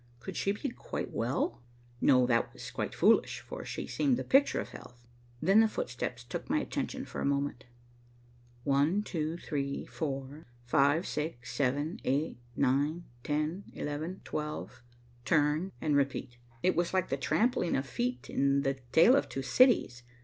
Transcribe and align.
Could 0.19 0.35
she 0.35 0.51
be 0.51 0.69
quite 0.69 1.11
well? 1.11 1.61
No, 2.01 2.25
that 2.25 2.51
was 2.53 2.71
quite 2.71 2.95
foolish, 2.95 3.41
for 3.41 3.63
she 3.63 3.85
seemed 3.85 4.17
the 4.17 4.23
picture 4.23 4.59
of 4.59 4.69
health. 4.69 5.05
Then 5.43 5.59
the 5.59 5.67
footsteps 5.67 6.23
took 6.23 6.49
my 6.49 6.57
attention 6.57 7.05
for 7.05 7.21
a 7.21 7.23
moment, 7.23 7.65
one, 8.63 9.03
two, 9.03 9.37
three, 9.37 9.85
four, 9.85 10.47
five, 10.65 11.05
six, 11.05 11.53
seven, 11.53 11.99
eight, 12.03 12.39
nine, 12.55 13.03
ten, 13.23 13.65
eleven, 13.73 14.21
twelve, 14.23 14.81
turn, 15.23 15.71
and 15.79 15.95
repeat. 15.95 16.37
It 16.63 16.75
was 16.75 16.95
like 16.95 17.09
the 17.09 17.15
trampling 17.17 17.75
of 17.75 17.85
feet 17.85 18.27
in 18.27 18.61
the 18.63 18.79
"Tale 18.91 19.15
of 19.15 19.29
Two 19.29 19.43
Cities." 19.43 20.01